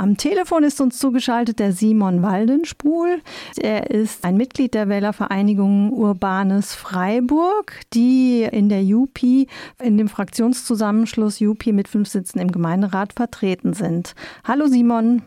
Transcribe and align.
Am 0.00 0.16
Telefon 0.16 0.62
ist 0.62 0.80
uns 0.80 0.98
zugeschaltet 0.98 1.58
der 1.58 1.72
Simon 1.72 2.22
Waldenspul. 2.22 3.20
Er 3.58 3.90
ist 3.90 4.24
ein 4.24 4.38
Mitglied 4.38 4.72
der 4.72 4.88
Wählervereinigung 4.88 5.92
Urbanes 5.92 6.74
Freiburg, 6.74 7.78
die 7.92 8.48
in 8.50 8.70
der 8.70 8.82
UP, 8.82 9.18
in 9.22 9.98
dem 9.98 10.08
Fraktionszusammenschluss 10.08 11.42
UP 11.42 11.66
mit 11.66 11.86
fünf 11.86 12.08
Sitzen 12.08 12.38
im 12.38 12.50
Gemeinderat 12.50 13.12
vertreten 13.12 13.74
sind. 13.74 14.14
Hallo 14.42 14.68
Simon. 14.68 15.20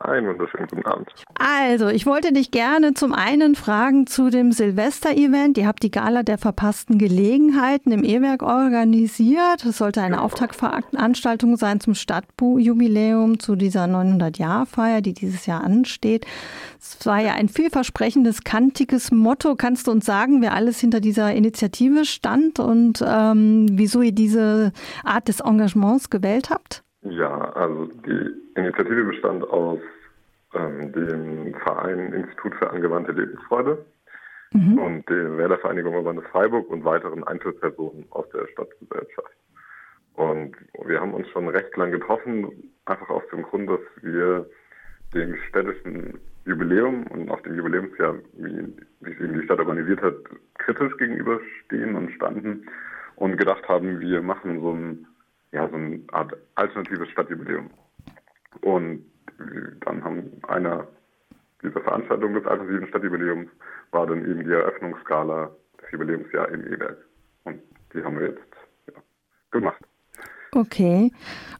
Einen 0.00 0.28
wunderschönen 0.28 0.68
guten 0.68 0.86
Abend. 0.86 1.08
Also, 1.34 1.88
ich 1.88 2.06
wollte 2.06 2.32
dich 2.32 2.52
gerne 2.52 2.94
zum 2.94 3.12
einen 3.12 3.56
fragen 3.56 4.06
zu 4.06 4.30
dem 4.30 4.52
Silvester-Event. 4.52 5.58
Ihr 5.58 5.66
habt 5.66 5.82
die 5.82 5.90
Gala 5.90 6.22
der 6.22 6.38
verpassten 6.38 6.98
Gelegenheiten 6.98 7.90
im 7.90 8.04
E-Werk 8.04 8.42
organisiert. 8.42 9.64
Es 9.64 9.78
sollte 9.78 10.00
eine 10.00 10.14
genau. 10.14 10.26
Auftaktveranstaltung 10.26 11.56
sein 11.56 11.80
zum 11.80 11.96
Stadtjubiläum, 11.96 13.40
zu 13.40 13.56
dieser 13.56 13.86
900-Jahr-Feier, 13.86 15.00
die 15.00 15.14
dieses 15.14 15.46
Jahr 15.46 15.64
ansteht. 15.64 16.26
Es 16.80 17.04
war 17.04 17.20
ja 17.20 17.32
ein 17.32 17.48
vielversprechendes, 17.48 18.44
kantiges 18.44 19.10
Motto. 19.10 19.56
Kannst 19.56 19.88
du 19.88 19.90
uns 19.90 20.06
sagen, 20.06 20.42
wer 20.42 20.54
alles 20.54 20.78
hinter 20.78 21.00
dieser 21.00 21.34
Initiative 21.34 22.04
stand 22.04 22.60
und 22.60 23.04
ähm, 23.04 23.66
wieso 23.72 24.02
ihr 24.02 24.12
diese 24.12 24.72
Art 25.02 25.26
des 25.26 25.40
Engagements 25.40 26.08
gewählt 26.08 26.50
habt? 26.50 26.84
Ja, 27.02 27.52
also 27.52 27.86
die 27.86 28.34
Initiative 28.56 29.04
bestand 29.04 29.44
aus 29.44 29.80
ähm, 30.54 30.92
dem 30.92 31.54
Verein 31.54 32.12
Institut 32.12 32.54
für 32.56 32.70
angewandte 32.70 33.12
Lebensfreude 33.12 33.84
mhm. 34.52 34.78
und 34.78 35.08
der 35.08 35.36
Wählervereinigung 35.38 35.94
Urbanes 35.94 36.24
Freiburg 36.32 36.68
und 36.70 36.84
weiteren 36.84 37.24
Einzelpersonen 37.24 38.06
aus 38.10 38.28
der 38.30 38.48
Stadtgesellschaft. 38.48 39.34
Und 40.14 40.56
wir 40.84 41.00
haben 41.00 41.14
uns 41.14 41.28
schon 41.28 41.48
recht 41.48 41.76
lang 41.76 41.92
getroffen, 41.92 42.72
einfach 42.86 43.08
aus 43.08 43.22
dem 43.30 43.42
Grund, 43.42 43.70
dass 43.70 43.80
wir 44.02 44.46
dem 45.14 45.36
städtischen 45.48 46.18
Jubiläum 46.44 47.06
und 47.08 47.30
auch 47.30 47.40
dem 47.42 47.54
Jubiläumsjahr, 47.54 48.16
wie, 48.32 48.74
wie 49.00 49.12
es 49.12 49.20
eben 49.20 49.38
die 49.38 49.44
Stadt 49.44 49.60
organisiert 49.60 50.02
hat, 50.02 50.16
kritisch 50.58 50.96
gegenüberstehen 50.96 51.94
und 51.94 52.10
standen 52.12 52.66
und 53.16 53.36
gedacht 53.36 53.68
haben, 53.68 54.00
wir 54.00 54.22
machen 54.22 54.60
so 54.60 54.72
ein 54.72 55.06
ja, 55.52 55.68
so 55.68 55.76
eine 55.76 56.02
Art 56.12 56.36
alternatives 56.54 57.08
Stadtjubiläum. 57.10 57.70
Und 58.62 59.04
dann 59.84 60.02
haben 60.02 60.40
einer 60.48 60.86
dieser 61.62 61.80
Veranstaltungen 61.80 62.34
des 62.34 62.46
alternativen 62.46 62.88
Stadtjubiläums 62.88 63.50
war 63.90 64.06
dann 64.06 64.24
eben 64.28 64.44
die 64.44 64.52
Eröffnungsskala 64.52 65.50
des 65.80 65.90
Jubiläumsjahr 65.90 66.48
im 66.48 66.72
E-Werk. 66.72 66.98
Und 67.44 67.62
die 67.92 68.02
haben 68.02 68.18
wir 68.18 68.28
jetzt 68.28 68.42
ja, 68.86 68.94
gemacht. 69.50 69.82
Okay. 70.52 71.10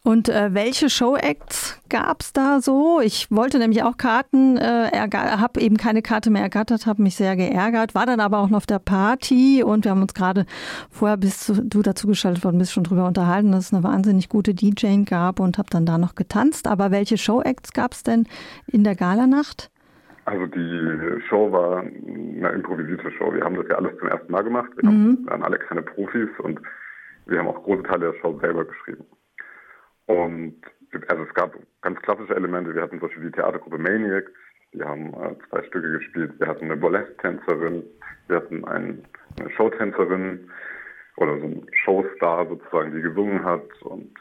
Und 0.04 0.28
äh, 0.28 0.54
welche 0.54 0.88
Show-Acts 0.88 1.80
gab 1.90 2.22
es 2.22 2.32
da 2.32 2.60
so? 2.60 3.00
Ich 3.00 3.30
wollte 3.30 3.58
nämlich 3.58 3.82
auch 3.82 3.98
Karten, 3.98 4.56
äh, 4.56 4.90
habe 4.90 5.60
eben 5.60 5.76
keine 5.76 6.00
Karte 6.00 6.30
mehr 6.30 6.42
ergattert, 6.42 6.86
habe 6.86 7.02
mich 7.02 7.16
sehr 7.16 7.36
geärgert, 7.36 7.94
war 7.94 8.06
dann 8.06 8.20
aber 8.20 8.38
auch 8.38 8.48
noch 8.48 8.58
auf 8.58 8.66
der 8.66 8.78
Party 8.78 9.62
und 9.62 9.84
wir 9.84 9.90
haben 9.90 10.00
uns 10.00 10.14
gerade 10.14 10.46
vorher, 10.90 11.16
bis 11.16 11.46
du 11.46 11.82
dazu 11.82 12.06
geschaltet 12.06 12.44
worden 12.44 12.58
bist, 12.58 12.72
schon 12.72 12.84
drüber 12.84 13.06
unterhalten, 13.06 13.52
dass 13.52 13.66
es 13.66 13.74
eine 13.74 13.82
wahnsinnig 13.82 14.28
gute 14.28 14.54
DJ 14.54 15.02
gab 15.04 15.40
und 15.40 15.58
habe 15.58 15.68
dann 15.70 15.84
da 15.84 15.98
noch 15.98 16.14
getanzt. 16.14 16.66
Aber 16.66 16.90
welche 16.90 17.18
Show-Acts 17.18 17.72
gab 17.72 17.92
es 17.92 18.02
denn 18.02 18.24
in 18.66 18.84
der 18.84 18.94
Galanacht? 18.94 19.70
Also 20.24 20.46
die 20.46 21.22
Show 21.28 21.52
war 21.52 21.80
eine 21.80 22.48
improvisierte 22.50 23.10
Show. 23.12 23.32
Wir 23.32 23.44
haben 23.44 23.56
das 23.56 23.66
ja 23.68 23.76
alles 23.76 23.98
zum 23.98 24.08
ersten 24.08 24.30
Mal 24.30 24.42
gemacht. 24.42 24.70
Wir 24.76 24.90
mhm. 24.90 25.26
waren 25.26 25.42
alle 25.42 25.58
keine 25.58 25.82
Profis 25.82 26.28
und 26.42 26.60
wir 27.28 27.38
haben 27.38 27.48
auch 27.48 27.62
große 27.62 27.82
Teile 27.84 28.12
der 28.12 28.20
Show 28.20 28.38
selber 28.40 28.64
geschrieben. 28.64 29.04
Und 30.06 30.56
also 31.08 31.22
es 31.22 31.34
gab 31.34 31.54
ganz 31.82 32.00
klassische 32.00 32.34
Elemente. 32.34 32.74
Wir 32.74 32.82
hatten 32.82 32.98
zum 32.98 33.08
Beispiel 33.08 33.30
die 33.30 33.32
Theatergruppe 33.32 33.78
Maniacs, 33.78 34.32
die 34.72 34.82
haben 34.82 35.12
äh, 35.14 35.36
zwei 35.48 35.62
Stücke 35.64 35.92
gespielt. 35.92 36.32
Wir 36.38 36.46
hatten 36.48 36.64
eine 36.64 36.76
Burlesque-Tänzerin, 36.76 37.84
wir 38.28 38.36
hatten 38.36 38.64
ein, 38.64 39.04
eine 39.38 39.50
Showtänzerin 39.50 40.50
oder 41.16 41.38
so 41.38 41.44
einen 41.44 41.66
Showstar 41.84 42.46
sozusagen, 42.48 42.94
die 42.94 43.02
gesungen 43.02 43.44
hat 43.44 43.82
und 43.82 44.14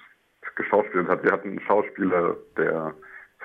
geschauspielt 0.55 1.07
hat. 1.07 1.23
Wir 1.23 1.31
hatten 1.31 1.49
einen 1.49 1.61
Schauspieler, 1.61 2.35
der 2.57 2.93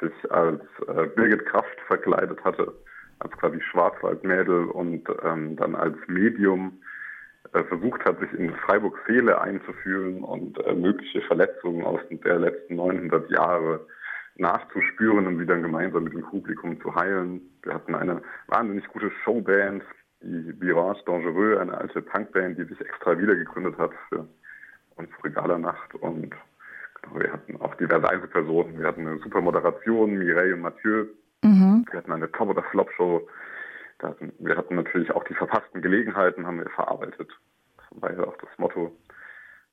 sich 0.01 0.33
als 0.33 0.63
äh, 0.89 1.07
Birgit 1.15 1.47
Kraft 1.47 1.79
verkleidet 1.87 2.43
hatte, 2.43 2.73
als 3.21 3.33
quasi 3.33 3.61
Schwarzwaldmädel 3.61 4.65
und 4.65 5.07
ähm, 5.23 5.57
dann 5.57 5.77
als 5.77 5.97
Medium 6.09 6.81
versucht 7.53 8.05
hat, 8.05 8.19
sich 8.21 8.33
in 8.33 8.55
Freiburg 8.57 8.99
Seele 9.07 9.41
einzufühlen 9.41 10.25
und 10.25 10.59
äh, 10.65 10.75
mögliche 10.75 11.21
Verletzungen 11.23 11.85
aus 11.85 12.01
der 12.11 12.39
letzten 12.39 12.77
900 12.77 13.31
Jahre 13.31 13.87
nachzuspüren 14.37 15.27
und 15.27 15.39
sie 15.39 15.47
dann 15.47 15.63
gemeinsam 15.63 16.05
mit 16.05 16.15
dem 16.15 16.23
Publikum 16.23 16.81
zu 16.81 16.95
heilen. 16.95 17.43
Wir 17.63 17.75
hatten 17.75 17.95
eine 17.95 18.23
wahnsinnig 18.47 18.87
gute 18.89 19.11
Showband, 19.23 19.83
die 20.23 20.61
Virage 20.61 21.03
Dangereux, 21.05 21.59
eine 21.59 21.77
alte 21.77 22.01
Punkband, 22.01 22.59
die 22.59 22.65
sich 22.65 22.81
extra 22.81 23.19
wieder 23.19 23.35
gegründet 23.35 23.77
hat 23.77 23.91
für 24.09 24.27
unsere 24.97 25.31
Galanacht 25.31 25.95
und 25.97 26.35
genau, 27.03 27.21
wir 27.21 27.33
hatten 27.33 27.61
auch 27.61 27.75
diverse 27.75 28.09
Einzelpersonen. 28.09 28.79
Wir 28.79 28.87
hatten 28.87 29.07
eine 29.07 29.19
super 29.19 29.41
Moderation, 29.41 30.15
Mireille 30.17 30.55
und 30.55 30.63
Mathieu. 30.63 31.07
Mhm. 31.43 31.85
Wir 31.91 31.99
hatten 31.99 32.13
eine 32.13 32.31
Top- 32.33 32.49
oder 32.49 32.63
Flop-Show 32.63 33.29
wir 34.39 34.57
hatten 34.57 34.77
natürlich 34.77 35.11
auch 35.13 35.25
die 35.25 35.35
verpassten 35.35 35.83
Gelegenheiten, 35.83 36.47
haben 36.47 36.59
wir 36.59 36.71
verarbeitet. 36.71 37.31
Das 37.77 38.03
war 38.03 38.13
ja 38.13 38.25
auch 38.25 38.37
das 38.39 38.51
Motto. 38.59 38.97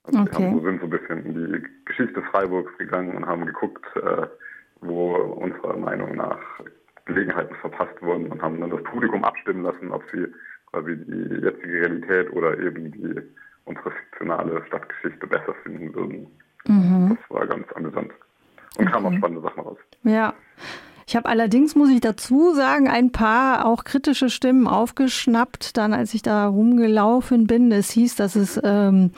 Also 0.03 0.19
okay. 0.22 0.40
wir 0.40 0.45
haben, 0.45 0.62
sind 0.63 0.79
so 0.79 0.85
ein 0.85 0.90
bisschen 0.90 1.25
in 1.25 1.34
die 1.34 1.63
Geschichte 1.85 2.22
Freiburgs 2.23 2.78
gegangen 2.78 3.16
und 3.16 3.25
haben 3.25 3.45
geguckt, 3.45 3.85
äh, 3.95 4.28
wo 4.81 5.16
unserer 5.16 5.78
Meinung 5.78 6.16
nach 6.16 6.40
Gelegenheiten 7.06 7.56
verpasst 7.56 8.01
wurden 8.01 8.28
und 8.28 8.41
haben 8.41 8.62
dann 8.62 8.69
das 8.69 8.84
Publikum 8.84 9.23
abstimmen 9.23 9.63
lassen, 9.63 9.91
ob 9.91 10.03
sie 10.12 10.28
quasi 10.72 10.96
die 10.96 11.41
jetzige 11.44 11.81
Realität 11.81 12.31
oder 12.31 12.57
eben 12.59 12.91
die 12.91 13.22
unsere 13.66 13.91
fiktionale 13.91 14.63
Stadtgeschichte 14.67 15.28
besser 15.28 15.53
finden 15.63 15.94
würden. 15.94 16.28
Mhm. 16.66 17.17
Das 17.17 17.29
war 17.35 17.47
ganz 17.47 17.66
amüsant. 17.75 18.11
Und 18.78 18.85
okay. 18.85 18.91
kamen 18.91 19.06
auch 19.07 19.17
spannende 19.17 19.41
Sachen 19.41 19.63
raus. 19.63 19.78
Ja. 20.03 20.34
Ich 21.09 21.16
habe 21.16 21.28
allerdings, 21.28 21.75
muss 21.75 21.90
ich 21.90 22.02
dazu 22.02 22.53
sagen, 22.53 22.88
ein 22.88 23.12
paar 23.12 23.66
auch 23.66 23.84
kritische 23.84 24.30
Stimmen 24.30 24.68
aufgeschnappt, 24.68 25.75
dann 25.75 25.92
als 25.92 26.14
ich 26.14 26.22
da 26.22 26.46
rumgelaufen 26.46 27.47
bin. 27.47 27.72
Es 27.72 27.90
hieß, 27.90 28.16
dass 28.16 28.36
es 28.36 28.62
ähm, 28.64 29.09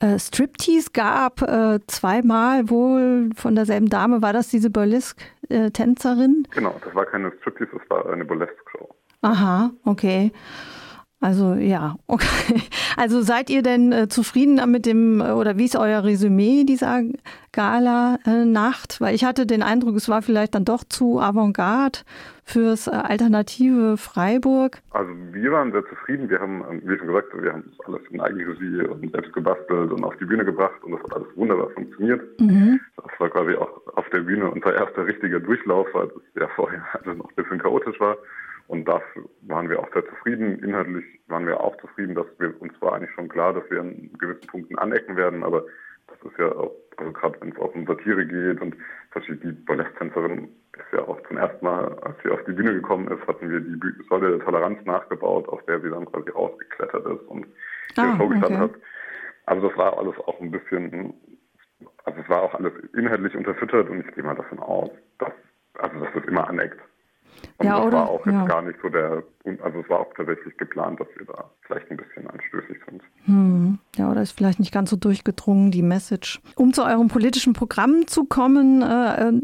äh, 0.00 0.18
Striptease 0.18 0.90
gab, 0.92 1.40
äh, 1.42 1.78
zweimal 1.86 2.68
wohl 2.70 3.30
von 3.36 3.54
derselben 3.54 3.88
Dame. 3.88 4.20
War 4.20 4.32
das 4.32 4.48
diese 4.48 4.68
Burlesque-Tänzerin? 4.68 6.48
Genau, 6.50 6.74
das 6.84 6.92
war 6.92 7.06
keine 7.06 7.30
Striptease, 7.38 7.70
das 7.78 7.88
war 7.88 8.12
eine 8.12 8.24
Burlesque-Show. 8.24 8.92
Aha, 9.20 9.70
okay. 9.84 10.32
Also 11.22 11.54
ja, 11.54 11.96
okay. 12.08 12.60
Also 12.94 13.22
seid 13.22 13.48
ihr 13.48 13.62
denn 13.62 13.90
äh, 13.90 14.08
zufrieden 14.08 14.60
mit 14.70 14.84
dem 14.84 15.20
äh, 15.20 15.30
oder 15.30 15.56
wie 15.56 15.64
ist 15.64 15.76
euer 15.76 16.04
Resümee 16.04 16.64
dieser 16.64 17.02
Gala-Nacht? 17.52 19.00
Weil 19.00 19.14
ich 19.14 19.24
hatte 19.24 19.46
den 19.46 19.62
Eindruck, 19.62 19.96
es 19.96 20.10
war 20.10 20.20
vielleicht 20.20 20.54
dann 20.54 20.66
doch 20.66 20.84
zu 20.84 21.18
avantgarde 21.18 22.00
fürs 22.44 22.88
äh, 22.88 22.90
alternative 22.90 23.96
Freiburg. 23.96 24.82
Also 24.90 25.10
wir 25.30 25.52
waren 25.52 25.72
sehr 25.72 25.84
zufrieden. 25.86 26.28
Wir 26.28 26.40
haben, 26.40 26.64
ähm, 26.70 26.82
wie 26.84 26.98
schon 26.98 27.06
gesagt, 27.06 27.28
wir 27.40 27.52
haben 27.52 27.72
alles 27.86 28.02
in 28.10 28.20
Eigenregie 28.20 28.82
und 28.82 29.10
selbst 29.12 29.32
gebastelt 29.32 29.92
und 29.92 30.04
auf 30.04 30.16
die 30.18 30.26
Bühne 30.26 30.44
gebracht 30.44 30.82
und 30.82 30.92
das 30.92 31.02
hat 31.04 31.14
alles 31.14 31.28
wunderbar 31.36 31.70
funktioniert. 31.70 32.20
Mhm. 32.40 32.80
Das 32.96 33.20
war 33.20 33.30
quasi 33.30 33.54
auch 33.54 33.70
auf 33.94 34.08
der 34.10 34.20
Bühne 34.20 34.50
unser 34.50 34.74
erster 34.74 35.06
richtiger 35.06 35.40
Durchlauf, 35.40 35.86
weil 35.92 36.08
es 36.08 36.40
ja 36.40 36.48
vorher 36.56 36.82
also 36.92 37.12
noch 37.12 37.30
ein 37.30 37.36
bisschen 37.36 37.58
chaotisch 37.58 37.98
war. 38.00 38.16
Und 38.72 38.88
da 38.88 39.02
waren 39.42 39.68
wir 39.68 39.80
auch 39.80 39.92
sehr 39.92 40.02
zufrieden. 40.06 40.64
Inhaltlich 40.64 41.04
waren 41.26 41.46
wir 41.46 41.60
auch 41.60 41.76
zufrieden, 41.76 42.14
dass 42.14 42.24
wir 42.38 42.58
uns 42.62 42.72
war 42.80 42.94
eigentlich 42.94 43.10
schon 43.10 43.28
klar, 43.28 43.52
dass 43.52 43.70
wir 43.70 43.80
an 43.80 44.10
gewissen 44.18 44.46
Punkten 44.46 44.78
anecken 44.78 45.14
werden, 45.14 45.44
aber 45.44 45.66
das 46.06 46.16
ist 46.22 46.38
ja 46.38 46.50
auch, 46.52 46.72
also 46.96 47.12
gerade 47.12 47.38
wenn 47.42 47.50
es 47.50 47.58
auch 47.58 47.74
um 47.74 47.86
Satire 47.86 48.24
geht 48.24 48.62
und 48.62 48.74
die 49.28 49.52
Balletttänzerin 49.52 50.48
ist 50.72 50.90
ja 50.90 51.00
auch 51.00 51.20
zum 51.28 51.36
ersten 51.36 51.62
Mal, 51.62 51.98
als 51.98 52.16
sie 52.22 52.30
auf 52.30 52.42
die 52.44 52.52
Bühne 52.52 52.72
gekommen 52.72 53.08
ist, 53.08 53.28
hatten 53.28 53.50
wir 53.50 53.60
die 53.60 54.08
Säule 54.08 54.38
der 54.38 54.46
Toleranz 54.46 54.82
nachgebaut, 54.86 55.46
auf 55.50 55.62
der 55.66 55.78
sie 55.82 55.90
dann 55.90 56.06
quasi 56.06 56.30
rausgeklettert 56.30 57.04
ist 57.04 57.28
und 57.28 57.46
ah, 57.98 58.16
Show 58.16 58.24
okay. 58.24 58.56
hat. 58.56 58.70
Also 59.44 59.68
das 59.68 59.76
war 59.76 59.98
alles 59.98 60.16
auch 60.16 60.40
ein 60.40 60.50
bisschen, 60.50 61.12
also 62.04 62.18
es 62.18 62.28
war 62.30 62.40
auch 62.40 62.54
alles 62.54 62.72
inhaltlich 62.96 63.36
unterfüttert 63.36 63.90
und 63.90 64.00
ich 64.00 64.14
gehe 64.14 64.24
mal 64.24 64.34
davon 64.34 64.60
aus, 64.60 64.88
dass, 65.18 65.32
also 65.74 66.02
dass 66.02 66.14
das 66.14 66.24
immer 66.24 66.48
aneckt. 66.48 66.80
Und 67.58 67.66
ja, 67.66 67.76
das 67.76 67.86
oder? 67.86 67.96
war 67.98 68.10
auch 68.10 68.26
jetzt 68.26 68.34
ja. 68.34 68.46
gar 68.46 68.62
nicht 68.62 68.78
so 68.82 68.88
der, 68.88 69.22
also 69.62 69.80
es 69.80 69.88
war 69.88 70.00
auch 70.00 70.12
tatsächlich 70.16 70.56
geplant, 70.56 71.00
dass 71.00 71.08
wir 71.16 71.26
da 71.26 71.44
vielleicht 71.66 71.90
ein 71.90 71.96
bisschen 71.96 72.26
anstößig 72.28 72.76
sind. 72.88 73.02
Hm. 73.24 73.78
Ja, 73.96 74.10
oder 74.10 74.22
ist 74.22 74.32
vielleicht 74.32 74.58
nicht 74.58 74.72
ganz 74.72 74.90
so 74.90 74.96
durchgedrungen, 74.96 75.70
die 75.70 75.82
Message. 75.82 76.40
Um 76.56 76.72
zu 76.72 76.84
eurem 76.84 77.08
politischen 77.08 77.52
Programm 77.52 78.06
zu 78.06 78.24
kommen, 78.24 78.82
äh, 78.82 79.28
äh, 79.28 79.40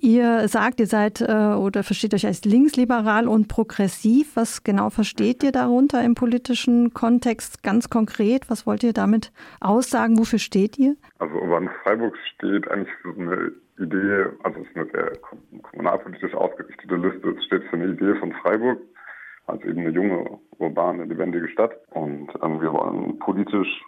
ihr 0.00 0.48
sagt, 0.48 0.80
ihr 0.80 0.86
seid 0.86 1.20
äh, 1.20 1.32
oder 1.32 1.82
versteht 1.82 2.14
euch 2.14 2.26
als 2.26 2.44
linksliberal 2.44 3.28
und 3.28 3.48
progressiv. 3.48 4.34
Was 4.34 4.64
genau 4.64 4.90
versteht 4.90 5.42
ihr 5.42 5.52
darunter 5.52 6.02
im 6.02 6.14
politischen 6.14 6.92
Kontext 6.94 7.62
ganz 7.62 7.90
konkret? 7.90 8.48
Was 8.50 8.66
wollt 8.66 8.82
ihr 8.82 8.92
damit 8.92 9.32
aussagen? 9.60 10.18
Wofür 10.18 10.38
steht 10.38 10.78
ihr? 10.78 10.96
Also 11.18 11.34
Urban 11.36 11.68
Freiburg 11.82 12.16
steht 12.34 12.68
eigentlich 12.70 12.94
für 13.02 13.14
eine 13.20 13.52
Idee, 13.80 14.26
also 14.42 14.60
es 14.60 14.68
ist 14.68 14.76
eine 14.76 14.90
sehr 14.90 15.12
kommunalpolitisch 15.62 16.34
ausgerichtete 16.34 16.96
Liste, 16.96 17.30
es 17.30 17.44
steht 17.44 17.64
für 17.64 17.76
eine 17.76 17.92
Idee 17.92 18.14
von 18.16 18.32
Freiburg 18.34 18.78
als 19.46 19.62
eben 19.64 19.80
eine 19.80 19.90
junge, 19.90 20.38
urbane, 20.58 21.04
lebendige 21.04 21.48
Stadt. 21.48 21.72
Und 21.90 22.28
ähm, 22.42 22.60
wir 22.60 22.72
wollen 22.72 23.18
politisch 23.18 23.82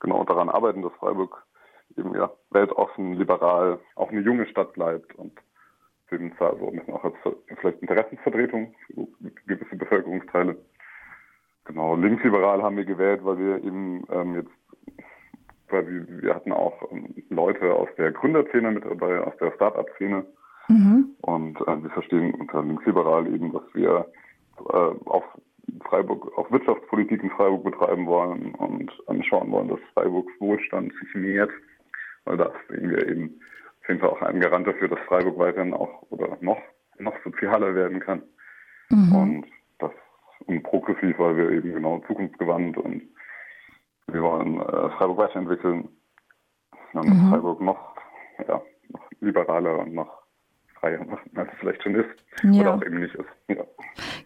genau 0.00 0.24
daran 0.24 0.48
arbeiten, 0.48 0.82
dass 0.82 0.92
Freiburg 0.94 1.44
eben 1.96 2.14
ja 2.14 2.30
weltoffen, 2.50 3.14
liberal, 3.14 3.78
auch 3.96 4.10
eine 4.10 4.20
junge 4.20 4.46
Stadt 4.46 4.72
bleibt 4.72 5.14
und 5.16 5.32
eben 6.10 6.34
zwar 6.36 6.56
so 6.58 6.70
ein 6.70 6.80
auch 6.92 7.04
als 7.04 7.14
vielleicht 7.60 7.80
Interessensvertretung 7.80 8.74
für 8.86 9.06
gewisse 9.46 9.76
Bevölkerungsteile. 9.76 10.56
Genau, 11.64 11.94
linksliberal 11.94 12.62
haben 12.62 12.76
wir 12.76 12.84
gewählt, 12.84 13.24
weil 13.24 13.38
wir 13.38 13.64
eben 13.64 14.04
ähm, 14.10 14.34
jetzt 14.34 14.50
quasi, 15.72 16.04
wir 16.06 16.34
hatten 16.34 16.52
auch 16.52 16.74
ähm, 16.92 17.14
Leute 17.30 17.72
aus 17.72 17.88
der 17.96 18.12
Gründerszene 18.12 18.70
mit 18.70 18.84
dabei, 18.84 19.20
aus 19.20 19.32
der 19.40 19.52
Start-up-Szene. 19.52 20.24
Mhm. 20.68 21.16
Und 21.22 21.60
äh, 21.62 21.82
wir 21.82 21.90
verstehen 21.90 22.34
unter 22.34 22.62
linksliberal 22.62 23.26
eben, 23.26 23.52
dass 23.52 23.62
wir 23.72 24.06
äh, 24.58 25.08
auf 25.08 25.24
Freiburg, 25.88 26.36
auch 26.36 26.50
Wirtschaftspolitik 26.50 27.22
in 27.22 27.30
Freiburg 27.30 27.64
betreiben 27.64 28.06
wollen 28.06 28.54
und 28.56 28.92
anschauen 29.06 29.50
wollen, 29.50 29.68
dass 29.68 29.80
Freiburgs 29.94 30.32
Wohlstand 30.40 30.92
sich 31.00 31.14
mehrt, 31.14 31.50
weil 32.26 32.36
da 32.36 32.52
sehen 32.68 32.90
wir 32.90 33.08
eben 33.08 33.40
auf 33.80 33.88
jeden 33.88 34.00
Fall 34.00 34.10
auch 34.10 34.22
ein 34.22 34.40
Garant 34.40 34.66
dafür, 34.66 34.88
dass 34.88 35.00
Freiburg 35.08 35.38
weiterhin 35.38 35.72
auch 35.72 36.02
oder 36.10 36.36
noch, 36.40 36.60
noch 36.98 37.14
sozialer 37.24 37.74
werden 37.74 38.00
kann. 38.00 38.22
Mhm. 38.90 39.14
Und 39.14 39.46
das 39.78 39.92
und 40.46 40.62
progressiv, 40.64 41.18
weil 41.18 41.36
wir 41.36 41.50
eben 41.50 41.72
genau 41.72 42.02
zukunftsgewandt 42.06 42.76
und 42.76 43.02
wir 44.12 44.22
wollen 44.22 44.60
äh, 44.60 44.90
Freiburg 44.96 45.18
weiterentwickeln, 45.18 45.88
damit 46.92 47.14
mhm. 47.14 47.30
Freiburg 47.30 47.60
noch, 47.60 47.94
ja, 48.46 48.60
noch 48.90 49.10
liberaler 49.20 49.78
und 49.80 49.94
noch 49.94 50.22
freier 50.80 51.04
machen, 51.04 51.30
als 51.36 51.48
es 51.52 51.58
vielleicht 51.60 51.82
schon 51.82 51.94
ist 51.94 52.08
ja. 52.42 52.62
oder 52.62 52.74
auch 52.74 52.82
eben 52.82 53.00
nicht 53.00 53.14
ist. 53.14 53.28
Ja. 53.48 53.64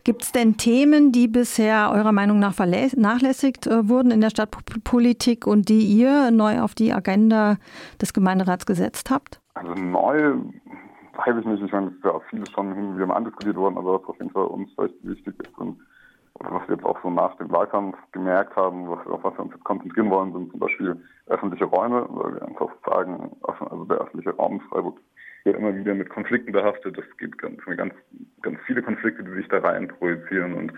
Gibt 0.05 0.23
es 0.23 0.33
denn 0.33 0.57
Themen, 0.57 1.13
die 1.13 1.29
bisher 1.29 1.91
eurer 1.93 2.13
Meinung 2.13 2.39
nach 2.39 2.55
vernachlässigt 2.55 3.67
äh, 3.67 3.89
wurden 3.89 4.11
in 4.11 4.21
der 4.21 4.31
Stadtpolitik 4.31 5.47
und 5.47 5.69
die 5.69 5.83
ihr 5.83 6.31
neu 6.31 6.61
auf 6.61 6.75
die 6.75 6.93
Agenda 6.93 7.57
des 8.01 8.13
Gemeinderats 8.13 8.67
gesetzt 8.67 9.11
habt? 9.11 9.41
Also 9.55 9.75
neu 9.75 10.35
weiß 11.17 11.37
ich 11.41 11.47
nicht. 11.47 11.63
Ich 11.63 11.73
meine, 11.73 11.89
es 11.89 11.95
ist 11.95 12.05
ja 12.05 12.13
auch 12.13 12.23
vieles 12.31 12.51
schon 12.51 12.75
hin 12.75 12.97
wieder 12.97 13.07
mal 13.07 13.17
andiskutiert 13.17 13.57
worden, 13.57 13.79
aber 13.79 14.01
was 14.01 14.09
auf 14.09 14.19
jeden 14.19 14.31
Fall 14.31 14.47
uns 14.47 14.71
vielleicht 14.75 14.95
wichtig 15.03 15.35
ist 15.43 15.59
und 15.59 15.81
was 16.41 16.69
wir 16.69 16.77
jetzt 16.77 16.85
auch 16.85 17.01
so 17.03 17.11
nach 17.11 17.37
dem 17.37 17.51
Wahlkampf 17.51 17.97
gemerkt 18.13 18.57
haben, 18.57 18.89
was, 18.89 19.07
auf 19.07 19.25
was 19.25 19.35
wir 19.35 19.45
uns 19.45 19.53
jetzt 19.53 19.65
konzentrieren 19.65 20.11
wollen, 20.11 20.33
sind 20.33 20.51
zum 20.51 20.61
Beispiel 20.61 20.97
öffentliche 21.27 21.65
Räume, 21.65 22.07
weil 22.11 22.35
wir 22.35 22.43
einfach 22.43 22.71
sagen, 22.87 23.37
also 23.43 23.85
der 23.85 23.99
öffentliche 23.99 24.37
Raum 24.37 24.55
in 24.55 24.61
Freiburg 24.69 24.99
wird 25.45 25.57
immer 25.57 25.75
wieder 25.75 25.95
mit 25.95 26.09
Konflikten 26.11 26.53
behaftet. 26.53 26.99
Es 26.99 27.17
gibt 27.19 27.39
ganz, 27.39 27.59
ganz, 27.65 27.95
ganz 28.43 28.59
viele 28.67 28.83
Konflikte, 28.83 29.25
die 29.25 29.35
sich 29.35 29.49
da 29.49 29.59
rein 29.59 29.89
projizieren 29.89 30.55
und 30.55 30.73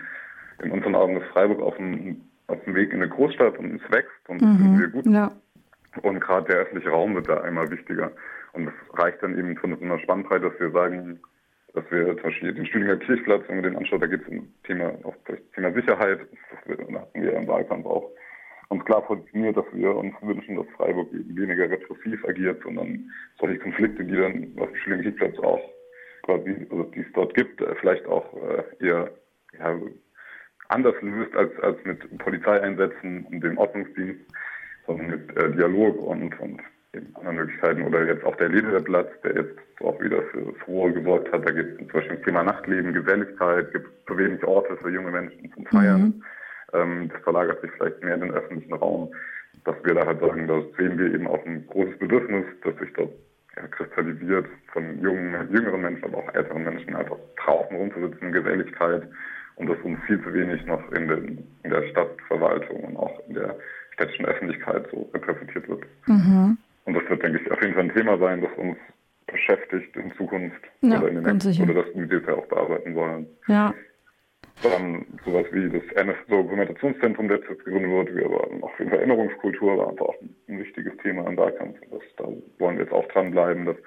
in 0.63 0.71
unseren 0.71 0.95
Augen 0.95 1.17
ist 1.17 1.27
Freiburg 1.31 1.61
auf 1.61 1.75
dem, 1.77 2.21
auf 2.47 2.63
dem 2.65 2.75
Weg 2.75 2.91
in 2.91 3.01
eine 3.01 3.09
Großstadt 3.09 3.57
und 3.57 3.81
es 3.81 3.91
wächst 3.91 4.29
und 4.29 4.41
das 4.41 4.49
mhm, 4.49 4.57
finden 4.57 4.79
wir 4.79 4.87
gut. 4.89 5.05
Ja. 5.05 5.31
Und 6.03 6.19
gerade 6.19 6.47
der 6.47 6.57
öffentliche 6.57 6.89
Raum 6.89 7.15
wird 7.15 7.27
da 7.27 7.45
immer 7.45 7.69
wichtiger. 7.69 8.11
Und 8.53 8.67
es 8.67 8.99
reicht 8.99 9.21
dann 9.23 9.37
eben 9.37 9.55
von 9.57 9.75
so 9.77 9.83
einer 9.83 9.99
Spannbreite, 9.99 10.49
dass 10.49 10.59
wir 10.59 10.71
sagen, 10.71 11.19
dass 11.73 11.83
wir 11.91 12.07
zum 12.15 12.23
Beispiel 12.23 12.53
den 12.53 12.65
Stühlinger 12.65 12.97
Kirchplatz, 12.97 13.43
wenn 13.47 13.57
man 13.57 13.63
den 13.63 13.77
anschaut, 13.77 14.01
da 14.01 14.07
geht 14.07 14.21
es 14.21 14.27
um 14.27 14.47
Thema, 14.63 14.93
auch 15.03 15.15
Thema 15.55 15.71
Sicherheit. 15.73 16.19
Das 16.67 16.77
hatten 16.77 17.21
wir 17.21 17.33
im 17.33 17.47
Wahlkampf 17.47 17.85
auch 17.85 18.09
uns 18.69 18.85
klar 18.85 19.01
positioniert, 19.01 19.57
dass 19.57 19.65
wir 19.73 19.95
uns 19.95 20.13
wünschen, 20.21 20.55
dass 20.55 20.67
Freiburg 20.77 21.07
weniger 21.11 21.69
repressiv 21.69 22.23
agiert, 22.25 22.61
sondern 22.63 23.09
solche 23.39 23.59
Konflikte, 23.59 24.03
die 24.03 24.15
dann 24.15 24.51
auf 24.59 24.69
dem 24.69 24.75
Stühlinger 24.77 25.03
Kirchplatz 25.03 25.39
auch 25.39 25.61
quasi, 26.23 26.67
also 26.69 26.83
die 26.83 26.99
es 26.99 27.11
dort 27.13 27.33
gibt, 27.33 27.61
äh, 27.61 27.75
vielleicht 27.75 28.05
auch 28.05 28.25
äh, 28.35 28.85
eher 28.85 29.11
ja, 29.57 29.79
anders 30.69 30.95
löst 31.01 31.35
als, 31.35 31.51
als 31.61 31.83
mit 31.83 32.17
Polizeieinsätzen 32.19 33.25
und 33.25 33.41
dem 33.41 33.57
Ordnungsdienst, 33.57 34.21
sondern 34.85 35.07
mit 35.07 35.37
äh, 35.37 35.51
Dialog 35.51 35.97
und, 36.01 36.39
und 36.39 36.61
Möglichkeiten 37.59 37.83
oder 37.83 38.05
jetzt 38.05 38.23
auch 38.23 38.35
der 38.37 38.49
Lederplatz, 38.49 39.09
der 39.23 39.35
jetzt 39.35 39.59
auch 39.81 39.99
wieder 40.01 40.21
für 40.31 40.53
Frohe 40.65 40.93
gesorgt 40.93 41.31
hat. 41.31 41.47
Da 41.47 41.51
gibt 41.51 41.71
es 41.71 41.77
zum 41.77 41.87
Beispiel 41.87 42.17
das 42.17 42.25
Thema 42.25 42.43
Nachtleben, 42.43 42.93
Geselligkeit, 42.93 43.71
gibt 43.71 43.87
zu 44.07 44.17
wenig 44.17 44.43
Orte 44.43 44.77
für 44.77 44.89
junge 44.89 45.11
Menschen 45.11 45.51
zum 45.53 45.65
Feiern. 45.67 46.01
Mhm. 46.01 46.23
Ähm, 46.73 47.09
das 47.13 47.21
verlagert 47.23 47.61
sich 47.61 47.71
vielleicht 47.71 48.03
mehr 48.03 48.15
in 48.15 48.21
den 48.21 48.31
öffentlichen 48.31 48.73
Raum. 48.73 49.13
Dass 49.65 49.75
wir 49.83 49.93
da 49.93 50.05
halt 50.05 50.19
sagen, 50.19 50.47
da 50.47 50.61
sehen 50.77 50.97
wir 50.97 51.13
eben 51.13 51.27
auch 51.27 51.43
ein 51.45 51.65
großes 51.67 51.97
Bedürfnis, 51.99 52.45
dass 52.63 52.75
sich 52.77 52.93
dort 52.93 53.11
ja, 53.57 53.67
kristallisiert 53.67 54.45
von 54.71 55.01
jungen, 55.01 55.33
jüngeren 55.51 55.81
Menschen, 55.81 56.05
aber 56.05 56.19
auch 56.19 56.33
älteren 56.33 56.63
Menschen 56.63 56.95
einfach 56.95 57.17
draußen 57.43 57.75
rumzusitzen, 57.75 58.31
Geselligkeit 58.31 59.07
und 59.55 59.67
das 59.67 59.77
uns 59.83 59.99
viel 60.07 60.21
zu 60.23 60.33
wenig 60.33 60.65
noch 60.65 60.81
in, 60.93 61.07
den, 61.07 61.47
in 61.63 61.69
der 61.69 61.83
Stadtverwaltung 61.89 62.83
und 62.85 62.97
auch 62.97 63.19
in 63.27 63.33
der 63.33 63.55
städtischen 63.93 64.25
Öffentlichkeit 64.25 64.87
so 64.91 65.09
repräsentiert 65.13 65.67
wird. 65.67 65.83
Mhm. 66.07 66.57
Und 66.89 66.95
das 66.95 67.07
wird, 67.07 67.21
denke 67.21 67.39
ich, 67.39 67.51
auf 67.51 67.61
jeden 67.61 67.75
Fall 67.75 67.83
ein 67.83 67.93
Thema 67.93 68.17
sein, 68.17 68.41
das 68.41 68.51
uns 68.57 68.75
beschäftigt 69.27 69.95
in 69.95 70.11
Zukunft 70.15 70.59
ja, 70.81 70.97
oder 70.97 71.09
in 71.09 71.23
den 71.23 71.23
nächsten, 71.23 71.69
oder 71.69 71.83
das 71.83 71.93
wir 71.93 72.21
ja 72.23 72.33
auch 72.33 72.47
bearbeiten 72.47 72.95
wollen. 72.95 73.27
Ja. 73.47 73.75
Dann 74.63 75.05
sowas 75.23 75.45
wie 75.51 75.69
das 75.69 76.15
Dokumentationszentrum, 76.27 77.27
das 77.27 77.41
jetzt 77.47 77.63
gegründet 77.63 77.91
wurde. 77.91 78.15
Wir 78.15 78.25
waren 78.31 78.63
auf 78.63 78.71
jeden 78.79 78.89
Fall 78.89 79.01
Erinnerungskultur, 79.01 79.77
war 79.77 79.89
einfach 79.89 80.07
auch 80.07 80.15
ein, 80.47 80.59
wichtiges 80.59 80.97
Thema 81.03 81.27
im 81.27 81.37
Wahlkampf. 81.37 81.77
Das, 81.91 82.01
da 82.17 82.23
wollen 82.57 82.77
wir 82.77 82.85
jetzt 82.85 82.93
auch 82.93 83.07
dranbleiben, 83.09 83.67
dass 83.67 83.77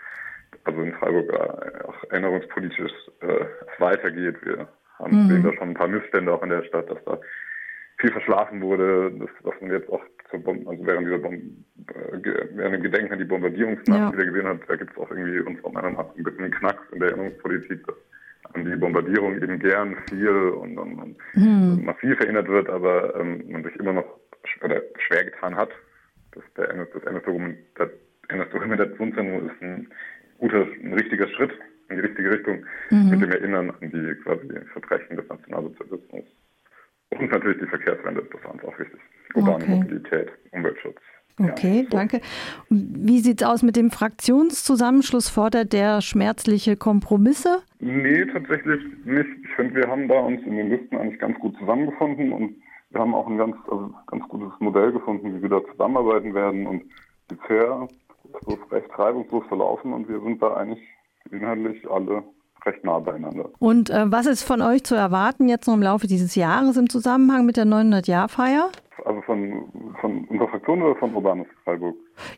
also 0.62 0.80
in 0.80 0.92
Freiburg 0.92 1.28
äh, 1.28 1.84
auch 1.88 2.04
erinnerungspolitisch 2.10 2.92
äh, 3.22 3.46
weitergeht. 3.80 4.36
Wir 4.44 4.68
haben 5.00 5.24
mhm. 5.24 5.28
sehen 5.28 5.42
da 5.42 5.52
schon 5.54 5.70
ein 5.70 5.74
paar 5.74 5.88
Missstände 5.88 6.32
auch 6.32 6.42
in 6.44 6.50
der 6.50 6.62
Stadt, 6.62 6.88
dass 6.88 7.04
da 7.04 7.18
viel 7.98 8.12
verschlafen 8.12 8.62
wurde, 8.62 9.10
das, 9.18 9.30
was 9.42 9.60
man 9.60 9.72
jetzt 9.72 9.90
auch 9.90 10.02
zur 10.30 10.40
Bom 10.40 10.66
also 10.66 10.86
während 10.86 11.06
dieser 11.06 11.18
Bom 11.92 12.74
äh, 12.74 12.78
Gedenken 12.78 13.12
an 13.12 13.18
die 13.18 13.24
Bombardierungsnacht 13.24 14.00
ja. 14.00 14.12
wieder 14.12 14.26
gesehen 14.26 14.48
hat, 14.48 14.60
da 14.68 14.76
gibt 14.76 14.92
es 14.92 14.98
auch 14.98 15.10
irgendwie 15.10 15.40
unserer 15.40 15.72
Meinung 15.72 15.94
nach 15.94 16.14
ein 16.16 16.22
bisschen 16.22 16.50
Knacks 16.50 16.82
in 16.92 17.00
der 17.00 17.08
Erinnerungspolitik, 17.10 17.86
dass 17.86 17.96
an 18.54 18.64
die 18.64 18.76
Bombardierung 18.76 19.42
eben 19.42 19.58
gern 19.58 19.96
viel 20.08 20.28
und, 20.28 20.78
und, 20.78 20.98
und 20.98 21.16
hm. 21.32 21.84
massiv 21.84 22.18
erinnert 22.20 22.48
wird, 22.48 22.68
aber 22.68 23.14
ähm, 23.18 23.44
man 23.48 23.64
sich 23.64 23.76
immer 23.76 23.92
noch 23.92 24.04
oder 24.62 24.82
schwer 25.06 25.24
getan 25.24 25.56
hat. 25.56 25.70
Das, 26.32 26.42
der 26.56 26.66
das 26.66 27.02
NS-Dokumentationszentrum 28.28 29.50
ist 29.50 29.62
ein 29.62 29.88
guter, 30.38 30.66
ein 30.82 30.94
richtiger 30.94 31.28
Schritt 31.28 31.52
in 31.88 31.96
die 31.96 32.02
richtige 32.02 32.30
Richtung 32.30 32.64
mhm. 32.90 33.10
mit 33.10 33.20
dem 33.20 33.30
Erinnern 33.30 33.70
an 33.70 33.90
die 33.90 34.14
quasi 34.22 34.48
Verbrechen 34.72 35.16
des 35.16 35.28
Nationalsozialismus. 35.28 36.24
Und 37.10 37.30
natürlich 37.30 37.60
die 37.60 37.66
Verkehrswende, 37.66 38.26
das 38.32 38.42
war 38.44 38.54
uns 38.54 38.64
auch 38.64 38.78
wichtig. 38.78 38.98
Urbane 39.34 39.64
okay. 39.64 39.74
Mobilität, 39.74 40.32
Umweltschutz. 40.52 40.98
Okay, 41.38 41.86
danke. 41.90 42.20
Wie 42.68 43.20
sieht 43.20 43.42
es 43.42 43.48
aus 43.48 43.62
mit 43.62 43.76
dem 43.76 43.90
Fraktionszusammenschluss? 43.90 45.28
Fordert 45.28 45.72
der 45.72 46.00
schmerzliche 46.00 46.76
Kompromisse? 46.76 47.62
Nee, 47.80 48.24
tatsächlich 48.26 48.82
nicht. 49.04 49.28
Ich 49.44 49.50
finde, 49.56 49.74
wir 49.76 49.88
haben 49.88 50.08
da 50.08 50.20
uns 50.20 50.42
in 50.44 50.56
den 50.56 50.70
Listen 50.70 50.96
eigentlich 50.96 51.20
ganz 51.20 51.38
gut 51.38 51.56
zusammengefunden 51.58 52.32
und 52.32 52.56
wir 52.90 53.00
haben 53.00 53.14
auch 53.14 53.26
ein 53.26 53.38
ganz, 53.38 53.56
also 53.70 53.90
ganz 54.06 54.28
gutes 54.28 54.52
Modell 54.60 54.92
gefunden, 54.92 55.34
wie 55.34 55.42
wir 55.42 55.48
da 55.48 55.60
zusammenarbeiten 55.70 56.34
werden. 56.34 56.66
Und 56.66 56.82
bisher 57.28 57.88
ist 58.24 58.48
es 58.48 58.72
recht 58.72 58.98
reibungslos 58.98 59.44
verlaufen 59.48 59.92
und 59.92 60.08
wir 60.08 60.20
sind 60.20 60.42
da 60.42 60.54
eigentlich 60.54 60.82
inhaltlich 61.30 61.90
alle 61.90 62.22
recht 62.64 62.84
nah 62.84 62.98
beieinander. 62.98 63.50
Und 63.58 63.90
äh, 63.90 64.10
was 64.10 64.26
ist 64.26 64.44
von 64.44 64.62
euch 64.62 64.84
zu 64.84 64.94
erwarten 64.94 65.48
jetzt 65.48 65.66
noch 65.66 65.74
im 65.74 65.82
Laufe 65.82 66.06
dieses 66.06 66.34
Jahres 66.34 66.76
im 66.76 66.88
Zusammenhang 66.88 67.46
mit 67.46 67.56
der 67.56 67.64
900-Jahr-Feier? 67.64 68.70
Also 69.12 69.22
von, 69.22 69.94
von 70.00 70.24
unserer 70.24 70.48
Fraktion 70.48 70.82
oder 70.82 70.96
von 70.96 71.14
Urbanus 71.14 71.46
Freiburg? 71.64 71.96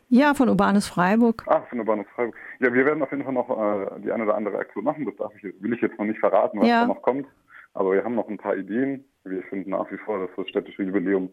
Ja, 0.09 0.33
von 0.33 0.49
Urbanus 0.49 0.89
Freiburg. 0.89 1.43
Ah, 1.47 1.61
von 1.69 1.79
Urbanus 1.79 2.05
Freiburg. 2.13 2.35
Ja, 2.59 2.73
wir 2.73 2.85
werden 2.85 3.01
auf 3.01 3.11
jeden 3.11 3.23
Fall 3.23 3.33
noch 3.33 3.49
äh, 3.49 4.01
die 4.01 4.11
eine 4.11 4.23
oder 4.23 4.35
andere 4.35 4.57
Aktion 4.59 4.83
machen. 4.83 5.05
Das 5.05 5.15
darf 5.15 5.31
ich, 5.35 5.43
will 5.61 5.73
ich 5.73 5.81
jetzt 5.81 5.97
noch 5.97 6.05
nicht 6.05 6.19
verraten, 6.19 6.59
was 6.59 6.67
ja. 6.67 6.81
da 6.81 6.87
noch 6.87 7.01
kommt. 7.01 7.27
Aber 7.75 7.93
wir 7.93 8.03
haben 8.03 8.15
noch 8.15 8.27
ein 8.27 8.37
paar 8.37 8.57
Ideen. 8.57 9.05
Wir 9.23 9.41
finden 9.43 9.69
nach 9.69 9.89
wie 9.89 9.97
vor, 9.99 10.19
dass 10.19 10.35
das 10.35 10.49
städtische 10.49 10.83
Jubiläum, 10.83 11.29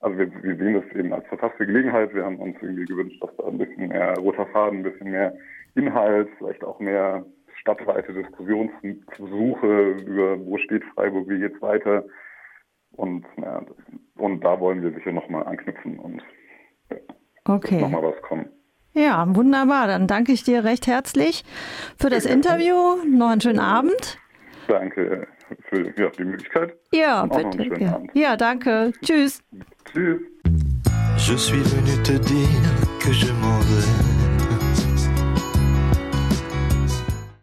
also 0.00 0.16
wir, 0.16 0.32
wir 0.42 0.56
sehen 0.56 0.74
das 0.74 0.98
eben 0.98 1.12
als 1.12 1.26
verfasste 1.26 1.66
Gelegenheit. 1.66 2.14
Wir 2.14 2.24
haben 2.24 2.36
uns 2.36 2.56
irgendwie 2.62 2.86
gewünscht, 2.86 3.22
dass 3.22 3.36
da 3.36 3.44
ein 3.48 3.58
bisschen 3.58 3.88
mehr 3.88 4.16
roter 4.16 4.46
Faden, 4.46 4.78
ein 4.78 4.84
bisschen 4.84 5.10
mehr 5.10 5.34
Inhalt, 5.74 6.30
vielleicht 6.38 6.64
auch 6.64 6.80
mehr 6.80 7.26
stadtweite 7.60 8.14
Diskussionssuche 8.14 9.90
über, 10.06 10.40
wo 10.46 10.56
steht 10.56 10.82
Freiburg, 10.94 11.28
wie 11.28 11.40
geht's 11.40 11.60
weiter. 11.60 12.04
Und, 12.92 13.24
ja, 13.36 13.62
und 14.16 14.44
da 14.44 14.60
wollen 14.60 14.82
wir 14.82 14.92
sicher 14.92 15.12
nochmal 15.12 15.44
anknüpfen 15.46 15.98
und 15.98 16.22
okay. 17.44 17.80
nochmal 17.80 18.02
was 18.02 18.22
kommen. 18.22 18.48
Ja, 18.92 19.24
wunderbar. 19.34 19.86
Dann 19.86 20.06
danke 20.06 20.32
ich 20.32 20.44
dir 20.44 20.64
recht 20.64 20.86
herzlich 20.86 21.44
für 21.98 22.10
das 22.10 22.24
ja, 22.24 22.32
Interview. 22.32 22.96
Noch 23.06 23.30
einen 23.30 23.40
schönen 23.40 23.60
Abend. 23.60 24.18
Danke 24.68 25.26
für 25.68 25.92
ja, 25.98 26.10
die 26.10 26.24
Möglichkeit. 26.24 26.76
Ja, 26.92 27.26
bitte. 27.26 28.02
Ja, 28.14 28.36
danke. 28.36 28.92
Tschüss. 29.02 29.42
Tschüss. 29.92 30.20
Je 31.18 31.36
suis 31.36 31.62
venu 31.62 32.02
te 32.02 32.18
dire 32.18 32.72
que 32.98 33.12
je 33.12 33.32
m'en 33.32 33.60
vais. 33.60 34.21